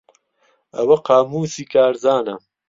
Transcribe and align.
ئەوە 0.75 0.97
قامووسی 1.07 1.65
کارزانە. 1.73 2.35